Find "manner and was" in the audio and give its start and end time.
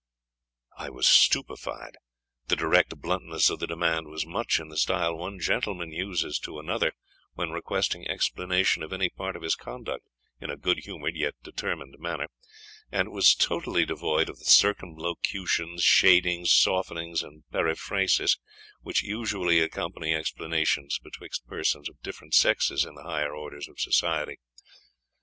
11.99-13.35